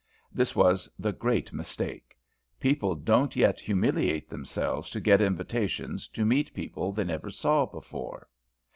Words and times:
This 0.33 0.55
was 0.55 0.89
the 0.97 1.11
great 1.13 1.53
mistake. 1.53 2.17
People 2.59 2.95
don't 2.95 3.35
yet 3.35 3.59
humiliate 3.59 4.31
themselves 4.31 4.89
to 4.89 4.99
get 4.99 5.21
invitations 5.21 6.07
to 6.07 6.25
meet 6.25 6.51
people 6.55 6.91
they 6.91 7.03
never 7.03 7.29
saw 7.29 7.67
before. 7.67 8.27